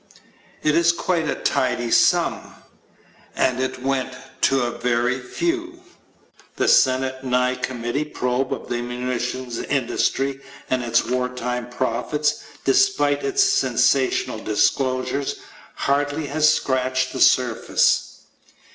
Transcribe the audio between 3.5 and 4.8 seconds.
it went to a